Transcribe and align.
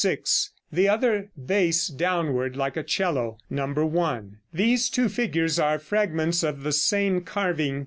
6), 0.03 0.49
the 0.71 0.89
other 0.89 1.29
bass 1.37 1.87
downward, 1.87 2.55
like 2.55 2.75
a 2.75 2.81
'cello 2.81 3.37
(No. 3.51 3.67
1). 3.67 4.39
These 4.51 4.89
two 4.89 5.09
figures 5.09 5.59
are 5.59 5.77
fragments 5.77 6.41
of 6.41 6.63
the 6.63 6.71
same 6.71 7.21
carving. 7.21 7.79